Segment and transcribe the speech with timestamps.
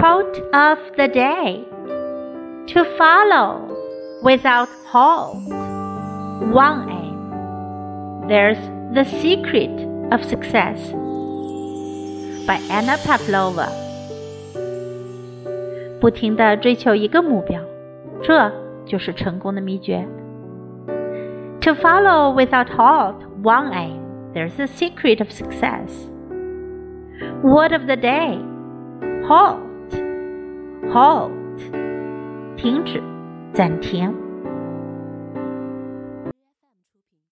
[0.00, 1.64] Quote of the day
[2.74, 3.68] To follow
[4.22, 5.38] without halt.
[6.52, 8.28] One aim.
[8.28, 8.58] There's
[8.92, 9.70] the secret
[10.12, 10.92] of success.
[12.46, 13.68] By Anna Pavlova.
[16.00, 17.60] 不停地追求一个目标，
[18.22, 18.52] 这
[18.84, 20.06] 就是成功的秘诀。
[21.62, 24.00] To follow without halt one aim,
[24.34, 25.90] there's the secret of success.
[27.42, 28.38] Word of the day:
[29.26, 29.58] halt.
[30.93, 31.31] Halt.
[32.57, 33.01] 停止，
[33.53, 34.13] 暂停。